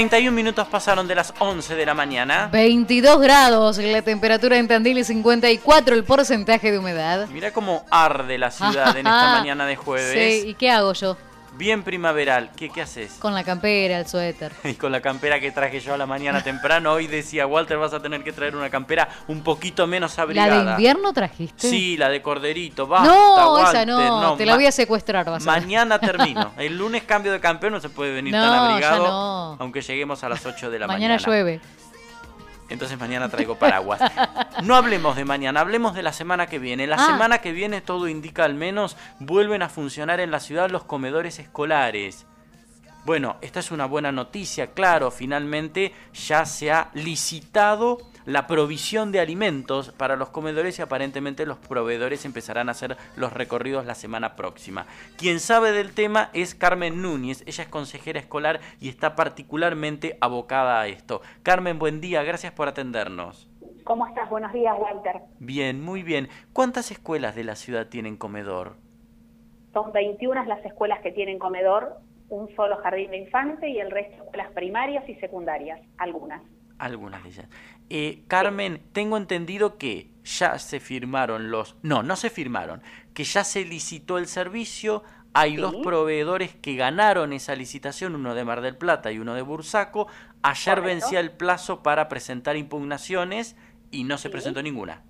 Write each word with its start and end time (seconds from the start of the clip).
31 0.00 0.34
minutos 0.34 0.66
pasaron 0.66 1.06
de 1.06 1.14
las 1.14 1.34
11 1.38 1.74
de 1.74 1.84
la 1.84 1.92
mañana. 1.92 2.48
22 2.50 3.20
grados 3.20 3.76
la 3.76 4.00
temperatura 4.00 4.56
en 4.56 4.66
Tandil 4.66 4.96
y 4.96 5.04
54 5.04 5.94
el 5.94 6.04
porcentaje 6.04 6.72
de 6.72 6.78
humedad. 6.78 7.28
Mira 7.28 7.52
cómo 7.52 7.84
arde 7.90 8.38
la 8.38 8.50
ciudad 8.50 8.96
en 8.96 9.06
esta 9.06 9.32
mañana 9.38 9.66
de 9.66 9.76
jueves. 9.76 10.40
Sí, 10.42 10.48
¿y 10.48 10.54
qué 10.54 10.70
hago 10.70 10.94
yo? 10.94 11.18
Bien 11.60 11.82
primaveral. 11.82 12.50
¿Qué, 12.56 12.70
¿Qué 12.70 12.80
haces? 12.80 13.12
Con 13.20 13.34
la 13.34 13.44
campera, 13.44 13.98
el 13.98 14.06
suéter. 14.08 14.50
Y 14.64 14.74
con 14.74 14.90
la 14.90 15.00
campera 15.02 15.38
que 15.38 15.52
traje 15.52 15.78
yo 15.78 15.92
a 15.94 15.98
la 15.98 16.06
mañana 16.06 16.42
temprano. 16.42 16.92
Hoy 16.92 17.06
decía, 17.06 17.46
Walter, 17.46 17.76
vas 17.76 17.92
a 17.92 18.00
tener 18.00 18.24
que 18.24 18.32
traer 18.32 18.56
una 18.56 18.70
campera 18.70 19.08
un 19.28 19.42
poquito 19.42 19.86
menos 19.86 20.18
abrigada. 20.18 20.48
¿La 20.48 20.64
de 20.64 20.70
invierno 20.72 21.12
trajiste? 21.12 21.68
Sí, 21.68 21.98
la 21.98 22.08
de 22.08 22.22
corderito. 22.22 22.86
Basta, 22.86 23.08
no, 23.08 23.54
Walter, 23.54 23.82
esa 23.82 23.86
no. 23.86 24.36
te 24.36 24.46
la 24.46 24.54
voy 24.54 24.66
a 24.66 24.72
secuestrar. 24.72 25.26
Vas 25.26 25.44
mañana 25.44 25.98
termino. 26.00 26.52
El 26.56 26.78
lunes 26.78 27.02
cambio 27.02 27.30
de 27.30 27.40
campeón, 27.40 27.74
no 27.74 27.80
se 27.80 27.90
puede 27.90 28.14
venir 28.14 28.32
tan 28.32 28.42
abrigado. 28.42 29.06
no. 29.06 29.56
Aunque 29.60 29.82
lleguemos 29.82 30.24
a 30.24 30.30
las 30.30 30.44
8 30.44 30.70
de 30.70 30.78
la 30.78 30.86
mañana. 30.86 31.14
Mañana 31.14 31.24
llueve 31.24 31.60
entonces 32.70 32.98
mañana 32.98 33.28
traigo 33.28 33.56
paraguas. 33.56 34.00
No 34.62 34.74
hablemos 34.74 35.16
de 35.16 35.24
mañana, 35.24 35.60
hablemos 35.60 35.94
de 35.94 36.02
la 36.02 36.12
semana 36.12 36.46
que 36.46 36.58
viene. 36.58 36.86
La 36.86 36.96
ah. 36.96 37.06
semana 37.06 37.38
que 37.38 37.52
viene 37.52 37.80
todo 37.80 38.08
indica 38.08 38.44
al 38.44 38.54
menos 38.54 38.96
vuelven 39.18 39.62
a 39.62 39.68
funcionar 39.68 40.20
en 40.20 40.30
la 40.30 40.40
ciudad 40.40 40.70
los 40.70 40.84
comedores 40.84 41.38
escolares. 41.38 42.26
Bueno, 43.04 43.36
esta 43.40 43.60
es 43.60 43.70
una 43.70 43.86
buena 43.86 44.12
noticia, 44.12 44.72
claro, 44.72 45.10
finalmente 45.10 45.94
ya 46.12 46.44
se 46.44 46.70
ha 46.70 46.90
licitado 46.92 47.98
la 48.30 48.46
provisión 48.46 49.10
de 49.10 49.18
alimentos 49.18 49.90
para 49.90 50.14
los 50.14 50.28
comedores 50.28 50.78
y 50.78 50.82
aparentemente 50.82 51.46
los 51.46 51.58
proveedores 51.58 52.24
empezarán 52.24 52.68
a 52.68 52.72
hacer 52.72 52.96
los 53.16 53.32
recorridos 53.32 53.86
la 53.86 53.96
semana 53.96 54.36
próxima. 54.36 54.86
Quien 55.16 55.40
sabe 55.40 55.72
del 55.72 55.92
tema 55.92 56.30
es 56.32 56.54
Carmen 56.54 57.02
Núñez, 57.02 57.42
ella 57.48 57.64
es 57.64 57.68
consejera 57.68 58.20
escolar 58.20 58.60
y 58.80 58.88
está 58.88 59.16
particularmente 59.16 60.16
abocada 60.20 60.80
a 60.80 60.86
esto. 60.86 61.22
Carmen, 61.42 61.80
buen 61.80 62.00
día, 62.00 62.22
gracias 62.22 62.52
por 62.52 62.68
atendernos. 62.68 63.50
¿Cómo 63.82 64.06
estás? 64.06 64.30
Buenos 64.30 64.52
días, 64.52 64.76
Walter. 64.78 65.22
Bien, 65.40 65.82
muy 65.82 66.04
bien. 66.04 66.28
¿Cuántas 66.52 66.92
escuelas 66.92 67.34
de 67.34 67.42
la 67.42 67.56
ciudad 67.56 67.88
tienen 67.88 68.16
comedor? 68.16 68.76
Son 69.72 69.90
21 69.90 70.44
las 70.44 70.64
escuelas 70.64 71.00
que 71.00 71.10
tienen 71.10 71.40
comedor, 71.40 71.98
un 72.28 72.54
solo 72.54 72.76
jardín 72.76 73.10
de 73.10 73.18
infante 73.18 73.68
y 73.68 73.80
el 73.80 73.90
resto 73.90 74.22
escuelas 74.22 74.52
primarias 74.52 75.08
y 75.08 75.16
secundarias, 75.16 75.80
algunas. 75.98 76.42
Algunas 76.78 77.22
de 77.24 77.28
ellas. 77.30 77.48
Eh, 77.90 78.22
Carmen, 78.28 78.80
tengo 78.92 79.16
entendido 79.16 79.76
que 79.76 80.10
ya 80.24 80.58
se 80.58 80.78
firmaron 80.78 81.50
los... 81.50 81.76
No, 81.82 82.02
no 82.04 82.14
se 82.14 82.30
firmaron, 82.30 82.82
que 83.14 83.24
ya 83.24 83.42
se 83.42 83.64
licitó 83.64 84.16
el 84.16 84.28
servicio, 84.28 85.02
hay 85.34 85.56
dos 85.56 85.76
proveedores 85.76 86.54
que 86.56 86.76
ganaron 86.76 87.32
esa 87.32 87.54
licitación, 87.54 88.14
uno 88.14 88.34
de 88.34 88.44
Mar 88.44 88.60
del 88.60 88.76
Plata 88.76 89.12
y 89.12 89.18
uno 89.18 89.34
de 89.34 89.42
Bursaco. 89.42 90.08
Ayer 90.42 90.80
vencía 90.80 91.20
el 91.20 91.30
plazo 91.30 91.82
para 91.82 92.08
presentar 92.08 92.56
impugnaciones 92.56 93.56
y 93.90 94.04
no 94.04 94.18
se 94.18 94.30
presentó 94.30 94.62
ninguna. 94.62 95.02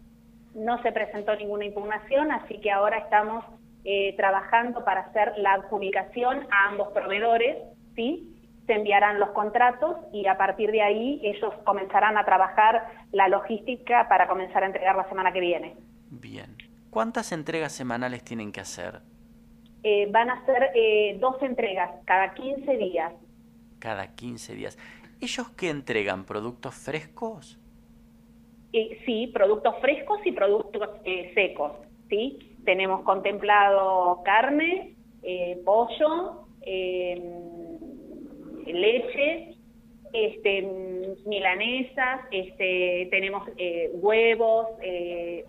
No 0.55 0.83
se 0.83 0.93
presentó 0.93 1.37
ninguna 1.37 1.65
impugnación, 1.65 2.33
así 2.33 2.61
que 2.61 2.71
ahora 2.71 2.99
estamos 2.99 3.45
eh, 3.85 4.15
trabajando 4.17 4.85
para 4.85 5.03
hacer 5.03 5.33
la 5.39 5.55
adjudicación 5.55 6.47
a 6.51 6.69
ambos 6.69 6.89
proveedores, 6.89 7.57
¿sí? 7.95 8.30
Se 8.71 8.77
enviarán 8.77 9.19
los 9.19 9.31
contratos 9.31 9.97
y 10.13 10.29
a 10.29 10.39
partir 10.39 10.71
de 10.71 10.81
ahí 10.81 11.21
ellos 11.25 11.53
comenzarán 11.65 12.17
a 12.17 12.25
trabajar 12.25 12.87
la 13.11 13.27
logística 13.27 14.09
para 14.09 14.29
comenzar 14.29 14.63
a 14.63 14.67
entregar 14.67 14.95
la 14.95 15.09
semana 15.09 15.33
que 15.33 15.41
viene. 15.41 15.75
Bien. 16.09 16.57
¿Cuántas 16.89 17.33
entregas 17.33 17.73
semanales 17.73 18.23
tienen 18.23 18.53
que 18.53 18.61
hacer? 18.61 19.01
Eh, 19.83 20.07
van 20.13 20.31
a 20.31 20.47
ser 20.47 20.71
eh, 20.77 21.17
dos 21.19 21.43
entregas 21.43 21.91
cada 22.05 22.33
15 22.33 22.77
días. 22.77 23.13
Cada 23.81 24.15
15 24.15 24.55
días. 24.55 24.79
¿Ellos 25.21 25.49
qué 25.57 25.69
entregan? 25.71 26.25
¿Productos 26.25 26.77
frescos? 26.77 27.59
Eh, 28.73 29.03
sí, 29.05 29.33
productos 29.35 29.75
frescos 29.81 30.21
y 30.25 30.31
productos 30.31 30.91
secos. 31.35 31.73
¿sí? 32.09 32.39
Tenemos 32.65 33.03
contemplado 33.03 34.23
carne, 34.23 34.95
pollo, 35.65 36.47
leche, 38.73 39.55
este, 40.13 40.69
milanesas, 41.27 42.21
este, 42.31 43.09
tenemos 43.11 43.49
eh, 43.57 43.91
huevos, 43.95 44.67
eh, 44.83 45.45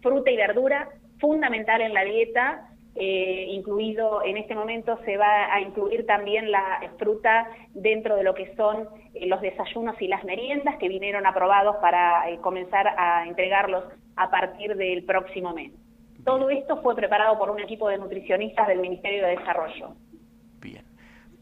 fruta 0.00 0.30
y 0.30 0.36
verdura, 0.36 0.88
fundamental 1.18 1.80
en 1.82 1.94
la 1.94 2.04
dieta, 2.04 2.68
eh, 2.94 3.46
incluido 3.48 4.22
en 4.22 4.36
este 4.36 4.54
momento 4.54 4.98
se 5.04 5.16
va 5.16 5.52
a 5.52 5.60
incluir 5.60 6.04
también 6.04 6.50
la 6.50 6.92
fruta 6.98 7.48
dentro 7.72 8.16
de 8.16 8.22
lo 8.22 8.34
que 8.34 8.54
son 8.54 8.88
los 9.14 9.40
desayunos 9.40 10.00
y 10.00 10.08
las 10.08 10.24
meriendas 10.24 10.76
que 10.76 10.88
vinieron 10.88 11.26
aprobados 11.26 11.76
para 11.76 12.24
comenzar 12.42 12.88
a 12.98 13.26
entregarlos 13.26 13.84
a 14.16 14.30
partir 14.30 14.76
del 14.76 15.04
próximo 15.04 15.54
mes. 15.54 15.72
Todo 16.24 16.50
esto 16.50 16.82
fue 16.82 16.94
preparado 16.94 17.38
por 17.38 17.50
un 17.50 17.60
equipo 17.60 17.88
de 17.88 17.98
nutricionistas 17.98 18.68
del 18.68 18.80
Ministerio 18.80 19.26
de 19.26 19.36
Desarrollo. 19.36 19.94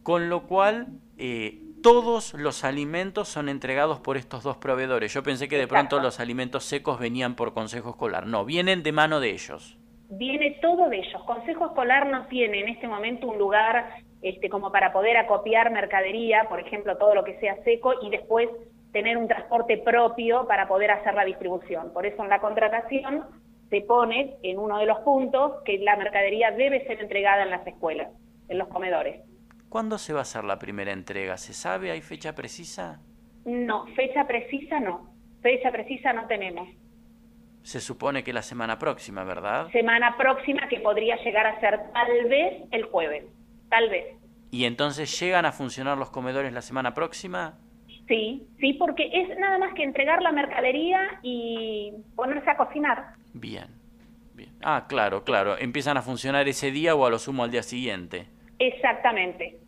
Con 0.02 0.28
lo 0.28 0.46
cual 0.46 0.88
eh, 1.18 1.60
todos 1.82 2.34
los 2.34 2.64
alimentos 2.64 3.28
son 3.28 3.48
entregados 3.48 4.00
por 4.00 4.16
estos 4.16 4.42
dos 4.42 4.56
proveedores. 4.56 5.12
Yo 5.12 5.22
pensé 5.22 5.48
que 5.48 5.58
de 5.58 5.66
pronto 5.66 6.00
los 6.00 6.20
alimentos 6.20 6.64
secos 6.64 6.98
venían 6.98 7.36
por 7.36 7.54
Consejo 7.54 7.90
Escolar. 7.90 8.26
No, 8.26 8.44
vienen 8.44 8.82
de 8.82 8.92
mano 8.92 9.20
de 9.20 9.30
ellos. 9.30 9.78
Viene 10.10 10.58
todo 10.60 10.88
de 10.88 10.98
ellos. 10.98 11.22
Consejo 11.24 11.66
Escolar 11.66 12.06
no 12.06 12.26
tiene 12.26 12.60
en 12.60 12.68
este 12.68 12.88
momento 12.88 13.28
un 13.28 13.38
lugar 13.38 14.02
este, 14.22 14.50
como 14.50 14.70
para 14.70 14.92
poder 14.92 15.16
acopiar 15.16 15.70
mercadería, 15.70 16.46
por 16.48 16.60
ejemplo, 16.60 16.96
todo 16.98 17.14
lo 17.14 17.24
que 17.24 17.38
sea 17.38 17.62
seco, 17.64 17.94
y 18.02 18.10
después 18.10 18.48
tener 18.92 19.16
un 19.16 19.28
transporte 19.28 19.78
propio 19.78 20.46
para 20.46 20.68
poder 20.68 20.90
hacer 20.90 21.14
la 21.14 21.24
distribución. 21.24 21.92
Por 21.92 22.06
eso 22.06 22.22
en 22.22 22.28
la 22.28 22.40
contratación 22.40 23.24
se 23.70 23.80
pone 23.82 24.36
en 24.42 24.58
uno 24.58 24.78
de 24.78 24.86
los 24.86 24.98
puntos 25.00 25.62
que 25.64 25.78
la 25.78 25.96
mercadería 25.96 26.50
debe 26.50 26.84
ser 26.86 27.00
entregada 27.00 27.44
en 27.44 27.50
las 27.50 27.66
escuelas, 27.66 28.08
en 28.48 28.58
los 28.58 28.68
comedores. 28.68 29.22
¿Cuándo 29.70 29.98
se 29.98 30.12
va 30.12 30.18
a 30.18 30.22
hacer 30.22 30.42
la 30.42 30.58
primera 30.58 30.90
entrega? 30.92 31.36
¿Se 31.36 31.52
sabe? 31.52 31.92
¿Hay 31.92 32.00
fecha 32.00 32.34
precisa? 32.34 32.98
No, 33.44 33.86
fecha 33.94 34.26
precisa 34.26 34.80
no. 34.80 35.14
Fecha 35.42 35.70
precisa 35.70 36.12
no 36.12 36.26
tenemos. 36.26 36.68
Se 37.62 37.80
supone 37.80 38.24
que 38.24 38.32
la 38.32 38.42
semana 38.42 38.80
próxima, 38.80 39.22
¿verdad? 39.22 39.70
Semana 39.70 40.16
próxima 40.16 40.66
que 40.68 40.80
podría 40.80 41.14
llegar 41.22 41.46
a 41.46 41.60
ser 41.60 41.78
tal 41.92 42.28
vez 42.28 42.64
el 42.72 42.82
jueves, 42.86 43.24
tal 43.68 43.88
vez. 43.90 44.16
¿Y 44.50 44.64
entonces 44.64 45.18
llegan 45.20 45.46
a 45.46 45.52
funcionar 45.52 45.96
los 45.96 46.10
comedores 46.10 46.52
la 46.52 46.62
semana 46.62 46.92
próxima? 46.92 47.56
Sí, 48.08 48.48
sí, 48.58 48.72
porque 48.72 49.08
es 49.12 49.38
nada 49.38 49.58
más 49.58 49.72
que 49.74 49.84
entregar 49.84 50.20
la 50.20 50.32
mercadería 50.32 51.20
y 51.22 51.92
ponerse 52.16 52.50
a 52.50 52.56
cocinar. 52.56 53.14
Bien, 53.34 53.68
bien. 54.34 54.50
Ah, 54.64 54.86
claro, 54.88 55.22
claro. 55.22 55.56
Empiezan 55.56 55.96
a 55.96 56.02
funcionar 56.02 56.48
ese 56.48 56.72
día 56.72 56.96
o 56.96 57.06
a 57.06 57.10
lo 57.10 57.20
sumo 57.20 57.44
al 57.44 57.52
día 57.52 57.62
siguiente. 57.62 58.26
Exactamente. 58.60 59.58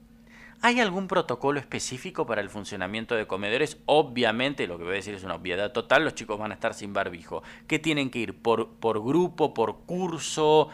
¿Hay 0.65 0.79
algún 0.79 1.09
protocolo 1.09 1.59
específico 1.59 2.25
para 2.25 2.41
el 2.41 2.49
funcionamiento 2.49 3.17
de 3.17 3.27
comedores? 3.27 3.83
Obviamente, 3.87 4.69
lo 4.69 4.79
que 4.79 4.85
voy 4.85 4.93
a 4.93 4.97
decir 4.97 5.15
es 5.15 5.25
una 5.25 5.35
obviedad 5.35 5.73
total, 5.73 6.05
los 6.05 6.15
chicos 6.15 6.39
van 6.39 6.53
a 6.53 6.55
estar 6.55 6.73
sin 6.73 6.93
barbijo. 6.93 7.43
¿Qué 7.67 7.81
tienen 7.81 8.11
que 8.11 8.21
ir? 8.21 8.41
¿Por, 8.41 8.79
por 8.79 9.05
grupo, 9.05 9.55
por 9.55 9.85
curso? 9.87 10.69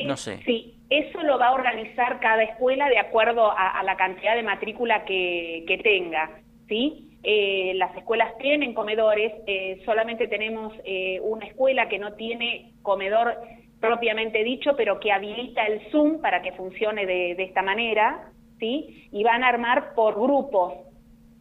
No 0.00 0.16
sé. 0.16 0.38
Sí, 0.44 0.74
eso 0.90 1.22
lo 1.22 1.38
va 1.38 1.48
a 1.48 1.52
organizar 1.52 2.18
cada 2.18 2.42
escuela 2.42 2.88
de 2.88 2.98
acuerdo 2.98 3.52
a, 3.56 3.80
la 3.84 3.96
cantidad 3.96 4.34
de 4.34 4.42
matrícula 4.42 5.04
que, 5.04 5.80
tenga. 5.84 6.30
¿sí? 6.66 7.10
Eh, 7.22 7.74
las 7.76 7.96
escuelas 7.96 8.36
tienen 8.38 8.74
comedores, 8.74 9.32
eh, 9.46 9.82
solamente 9.84 10.26
tenemos 10.26 10.72
eh, 10.84 11.20
una 11.22 11.46
escuela 11.46 11.88
que 11.88 11.98
no 11.98 12.14
tiene 12.14 12.72
comedor 12.82 13.36
propiamente 13.80 14.42
dicho, 14.42 14.74
pero 14.76 14.98
que 15.00 15.12
habilita 15.12 15.64
el 15.64 15.80
Zoom 15.90 16.20
para 16.20 16.42
que 16.42 16.52
funcione 16.52 17.06
de, 17.06 17.42
esta 17.42 17.62
manera, 17.62 18.30
¿sí? 18.58 19.08
Y 19.12 19.22
van 19.22 19.44
a 19.44 19.48
armar 19.48 19.94
por 19.94 20.14
grupos 20.14 20.74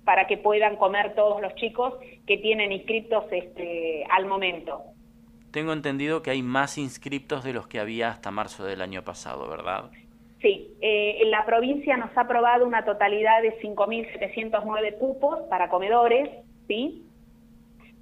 para 0.06 0.28
que 0.28 0.38
puedan 0.38 0.78
comer 0.78 1.16
todos 1.16 1.42
los 1.42 1.54
chicos 1.56 1.95
que 2.25 2.38
tienen 2.38 2.72
inscriptos 2.72 3.25
este, 3.31 4.06
al 4.10 4.25
momento. 4.25 4.81
Tengo 5.51 5.74
entendido 5.74 6.22
que 6.22 6.31
hay 6.31 6.44
más 6.44 6.78
inscriptos 6.78 7.44
de 7.44 7.54
los 7.54 7.68
que 7.68 7.80
había 7.80 8.10
hasta 8.10 8.31
marzo 8.31 8.63
del 8.63 8.81
año 8.81 9.04
pasado, 9.04 9.50
¿verdad? 9.50 9.89
Sí, 10.42 10.75
eh, 10.81 11.22
la 11.25 11.45
provincia 11.45 11.98
nos 11.98 12.16
ha 12.16 12.22
aprobado 12.22 12.66
una 12.66 12.86
totalidad 12.86 13.42
de 13.42 13.60
5.709 13.60 14.98
cupos 15.00 15.39
para 15.50 15.68
comedores, 15.68 16.30
¿sí? 16.68 17.04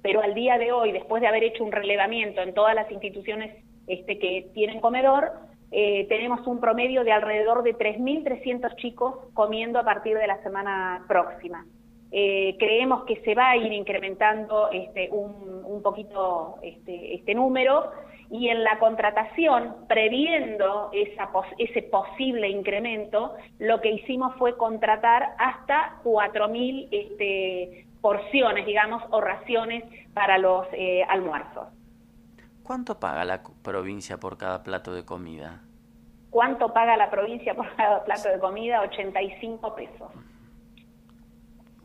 Pero 0.02 0.20
al 0.20 0.34
día 0.34 0.58
de 0.58 0.70
hoy, 0.70 0.92
después 0.92 1.22
de 1.22 1.28
haber 1.28 1.44
hecho 1.44 1.64
un 1.64 1.72
relevamiento 1.72 2.42
en 2.42 2.52
todas 2.52 2.74
las 2.74 2.90
instituciones 2.92 3.65
este, 3.86 4.18
que 4.18 4.50
tienen 4.54 4.80
comedor, 4.80 5.32
eh, 5.70 6.06
tenemos 6.08 6.46
un 6.46 6.60
promedio 6.60 7.04
de 7.04 7.12
alrededor 7.12 7.62
de 7.62 7.76
3.300 7.76 8.76
chicos 8.76 9.16
comiendo 9.34 9.78
a 9.78 9.84
partir 9.84 10.16
de 10.16 10.26
la 10.26 10.42
semana 10.42 11.04
próxima. 11.08 11.66
Eh, 12.12 12.56
creemos 12.58 13.04
que 13.04 13.16
se 13.22 13.34
va 13.34 13.50
a 13.50 13.56
ir 13.56 13.72
incrementando 13.72 14.70
este, 14.70 15.10
un, 15.10 15.82
poquito 15.82 16.56
este, 16.62 17.14
este 17.14 17.34
número 17.34 17.90
y 18.30 18.48
en 18.48 18.64
la 18.64 18.78
contratación, 18.78 19.74
previendo 19.88 20.90
ese 20.92 21.82
posible 21.82 22.48
incremento, 22.48 23.34
lo 23.58 23.80
que 23.80 23.90
hicimos 23.90 24.34
fue 24.36 24.56
contratar 24.56 25.34
hasta 25.38 26.00
4.000 26.02 26.88
este, 26.90 27.86
porciones, 28.00 28.66
digamos, 28.66 29.02
o 29.10 29.20
raciones 29.20 29.84
para 30.12 30.38
los 30.38 30.66
eh, 30.72 31.04
almuerzos. 31.08 31.68
¿Cuánto 32.66 32.98
paga 32.98 33.24
la 33.24 33.42
provincia 33.62 34.18
por 34.18 34.36
cada 34.36 34.64
plato 34.64 34.92
de 34.92 35.04
comida? 35.04 35.60
¿Cuánto 36.30 36.72
paga 36.72 36.96
la 36.96 37.08
provincia 37.08 37.54
por 37.54 37.72
cada 37.76 38.04
plato 38.04 38.28
de 38.28 38.40
comida? 38.40 38.80
85 38.80 39.74
pesos. 39.76 40.10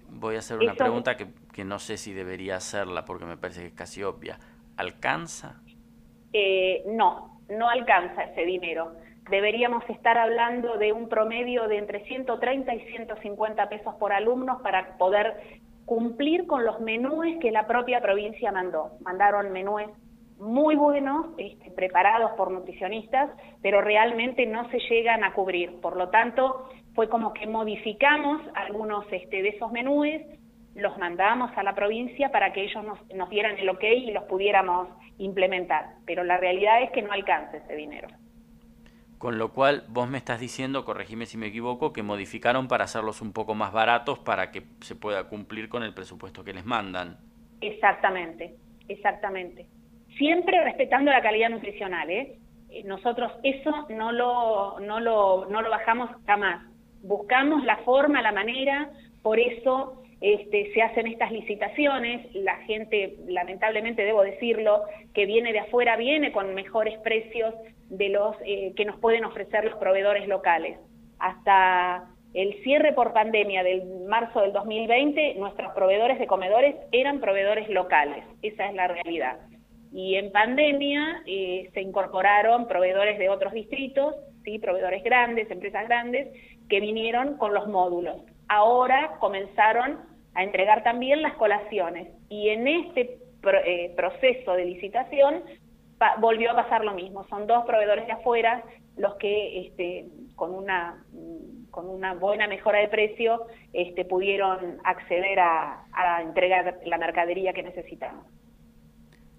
Voy 0.10 0.38
a 0.38 0.40
hacer 0.40 0.58
una 0.58 0.74
pregunta 0.74 1.16
que, 1.16 1.28
que, 1.54 1.64
no 1.64 1.78
sé 1.78 1.98
si 1.98 2.14
debería 2.14 2.56
hacerla 2.56 3.06
porque 3.06 3.26
me 3.26 3.38
parece 3.38 3.62
que 3.62 3.68
es 3.68 3.74
casi 3.74 4.02
obvia. 4.02 4.40
¿Alcanza? 4.76 5.62
Eh, 6.34 6.84
no, 6.88 7.40
no 7.48 7.70
alcanza 7.70 8.24
ese 8.24 8.44
dinero. 8.46 8.94
Deberíamos 9.30 9.88
estar 9.88 10.18
hablando 10.18 10.80
de 10.80 10.94
un 10.94 11.10
promedio 11.10 11.68
de 11.68 11.78
entre 11.78 12.06
130 12.06 12.74
y 12.74 12.80
150 12.88 13.70
pesos 13.70 13.94
por 14.00 14.14
alumno 14.14 14.64
para 14.64 14.98
poder 14.98 15.62
cumplir 15.86 16.48
con 16.48 16.66
los 16.66 16.80
menúes 16.80 17.38
que 17.40 17.52
la 17.52 17.68
propia 17.68 18.02
provincia 18.02 18.52
mandó. 18.52 18.94
Mandaron 19.02 19.52
menúes 19.52 19.88
muy 20.42 20.76
buenos, 20.76 21.28
este, 21.38 21.70
preparados 21.70 22.32
por 22.32 22.52
nutricionistas, 22.52 23.30
pero 23.62 23.80
realmente 23.80 24.48
no 24.48 24.68
se 24.72 24.80
llegan 24.90 25.24
a 25.24 25.34
cubrir. 25.34 25.80
Por 25.80 25.96
lo 25.96 26.10
tanto, 26.10 26.68
fue 26.96 27.10
como 27.10 27.32
que 27.32 27.46
modificamos 27.46 28.42
algunos 28.56 29.06
este, 29.12 29.44
de 29.44 29.50
esos 29.50 29.72
menúes, 29.72 30.26
los 30.74 30.98
mandamos 30.98 31.52
a 31.56 31.64
la 31.64 31.76
provincia 31.76 32.32
para 32.32 32.54
que 32.54 32.64
ellos 32.64 32.84
nos, 32.84 32.98
nos 33.14 33.30
dieran 33.30 33.58
el 33.60 33.70
ok 33.70 33.84
y 33.84 34.12
los 34.12 34.24
pudiéramos 34.24 34.88
implementar. 35.20 35.98
Pero 36.08 36.24
la 36.24 36.38
realidad 36.38 36.82
es 36.82 36.90
que 36.92 37.04
no 37.04 37.12
alcanza 37.12 37.58
ese 37.58 37.76
dinero. 37.76 38.08
Con 39.20 39.38
lo 39.38 39.54
cual, 39.54 39.84
vos 39.90 40.10
me 40.10 40.18
estás 40.18 40.40
diciendo, 40.40 40.84
corregime 40.86 41.28
si 41.28 41.38
me 41.38 41.48
equivoco, 41.48 41.94
que 41.94 42.02
modificaron 42.02 42.68
para 42.68 42.86
hacerlos 42.86 43.22
un 43.22 43.32
poco 43.32 43.54
más 43.54 43.72
baratos 43.72 44.18
para 44.18 44.50
que 44.50 44.64
se 44.80 44.96
pueda 44.96 45.30
cumplir 45.30 45.70
con 45.70 45.84
el 45.84 45.94
presupuesto 45.94 46.44
que 46.44 46.54
les 46.54 46.66
mandan. 46.66 47.20
Exactamente, 47.60 48.56
exactamente 48.88 49.68
siempre 50.22 50.64
respetando 50.64 51.10
la 51.10 51.24
calidad 51.24 51.50
nutricional. 51.50 52.08
¿eh? 52.12 52.38
¿eh? 52.70 52.84
Nosotros 52.86 53.32
eso 53.42 53.88
no 53.90 54.12
lo, 54.12 54.80
no, 54.80 55.00
lo, 55.00 55.48
no 55.50 55.64
lo 55.64 55.70
bajamos 55.72 56.12
jamás. 56.28 56.64
Buscamos 57.02 57.66
la 57.66 57.78
forma, 57.78 58.22
la 58.22 58.32
manera, 58.32 58.92
por 59.24 59.40
eso 59.40 60.04
este, 60.22 60.72
se 60.74 60.84
hacen 60.84 61.08
estas 61.08 61.32
licitaciones. 61.32 62.36
La 62.36 62.58
gente, 62.68 63.16
lamentablemente 63.26 64.06
debo 64.06 64.22
decirlo, 64.22 64.84
que 65.16 65.26
viene 65.26 65.54
de 65.54 65.62
afuera, 65.62 65.98
viene 65.98 66.32
con 66.32 66.54
mejores 66.54 67.00
precios 67.00 67.56
de 67.90 68.10
los 68.10 68.36
eh, 68.46 68.74
que 68.76 68.86
nos 68.86 69.00
pueden 69.00 69.26
ofrecer 69.26 69.66
los 69.66 69.80
proveedores 69.80 70.28
locales. 70.28 70.78
Hasta 71.18 72.04
el 72.36 72.62
cierre 72.62 72.94
por 72.94 73.12
pandemia 73.12 73.64
del 73.64 74.06
marzo 74.08 74.42
del 74.42 74.54
2020, 74.54 75.34
nuestros 75.40 75.74
proveedores 75.74 76.20
de 76.20 76.28
comedores 76.28 76.76
eran 76.92 77.20
proveedores 77.20 77.68
locales. 77.70 78.24
Esa 78.44 78.68
es 78.68 78.76
la 78.76 78.88
realidad. 78.88 79.40
Y 79.92 80.16
en 80.16 80.32
pandemia 80.32 81.22
eh, 81.26 81.70
se 81.74 81.82
incorporaron 81.82 82.68
proveedores 82.68 83.20
de 83.20 83.30
otros 83.30 83.54
distritos, 83.54 84.16
¿sí? 84.44 84.58
proveedores 84.60 85.04
grandes, 85.04 85.52
empresas 85.52 85.88
grandes, 85.88 86.30
que 86.70 86.80
vinieron 86.80 87.38
con 87.38 87.54
los 87.54 87.68
módulos. 87.68 88.18
Ahora 88.48 89.18
comenzaron 89.20 90.00
a 90.34 90.44
entregar 90.44 90.84
también 90.84 91.22
las 91.22 91.34
colaciones 91.34 92.08
y 92.30 92.50
en 92.50 92.68
este 92.68 93.20
eh, 93.66 93.94
proceso 93.96 94.54
de 94.54 94.66
licitación 94.66 95.44
volvió 96.20 96.52
a 96.52 96.56
pasar 96.56 96.86
lo 96.86 96.94
mismo. 96.94 97.26
Son 97.28 97.46
dos 97.46 97.66
proveedores 97.66 98.08
de 98.08 98.14
afuera 98.14 98.64
los 98.98 99.16
que 99.16 99.68
este, 99.68 100.06
con 100.36 100.54
una 100.54 101.04
con 101.70 101.88
una 101.88 102.14
buena 102.16 102.48
mejora 102.48 102.80
de 102.80 102.90
precio 102.90 103.46
este, 103.72 104.04
pudieron 104.04 104.80
acceder 104.84 105.40
a 105.40 106.22
entregar 106.22 106.80
la 106.86 106.98
mercadería 106.98 107.54
que 107.54 107.64
necesitamos. 107.64 108.26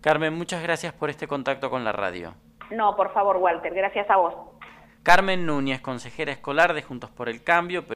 Carmen, 0.03 0.35
muchas 0.35 0.65
gracias 0.65 0.93
por 0.93 1.11
este 1.11 1.29
contacto 1.29 1.71
con 1.71 1.85
la 1.85 1.93
radio. 1.93 2.35
No, 2.73 2.97
por 2.97 3.15
favor, 3.15 3.37
Walter, 3.37 3.73
gracias 3.73 4.11
a 4.11 4.17
vos. 4.17 4.35
Carmen 5.05 5.47
Núñez, 5.47 5.81
consejera 5.81 6.33
escolar 6.33 6.75
de 6.75 6.83
Juntos 6.83 7.09
por 7.11 7.29
el 7.29 7.45
Cambio. 7.45 7.87